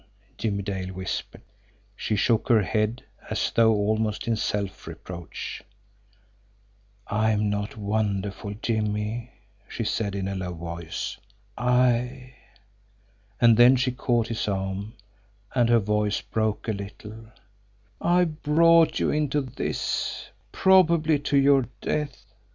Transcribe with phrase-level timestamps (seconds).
[0.35, 1.43] Jimmie Dale whispered.
[1.95, 5.61] She shook her head as though almost in self reproach.
[7.05, 9.29] "I am not wonderful, Jimmie,"
[9.67, 11.19] she said, in a low voice.
[11.55, 12.33] "I"
[13.39, 14.95] and then she caught his arm,
[15.53, 17.27] and her voice broke a little
[18.01, 22.25] "I've brought you into this probably to your death.